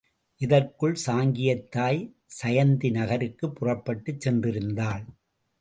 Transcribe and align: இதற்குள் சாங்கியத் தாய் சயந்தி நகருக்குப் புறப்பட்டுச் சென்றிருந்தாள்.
இதற்குள் 0.41 0.95
சாங்கியத் 1.05 1.67
தாய் 1.69 2.01
சயந்தி 2.41 2.91
நகருக்குப் 2.91 3.55
புறப்பட்டுச் 3.55 4.27
சென்றிருந்தாள். 4.27 5.05